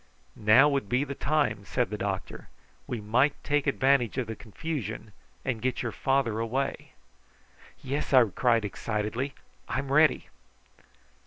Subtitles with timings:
[0.35, 2.49] "Now would be the time," said the doctor.
[2.87, 5.11] "We might take advantage of the confusion
[5.45, 6.93] and get your father away."
[7.83, 9.35] "Yes!" I cried excitedly.
[9.69, 10.29] "I'm ready!"